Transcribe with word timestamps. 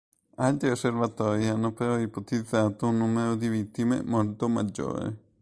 Altri 0.37 0.71
osservatori 0.71 1.45
hanno 1.45 1.73
però 1.73 1.99
ipotizzato 1.99 2.87
un 2.87 2.97
numero 2.97 3.35
di 3.35 3.47
vittime 3.49 4.01
molto 4.01 4.49
maggiore. 4.49 5.15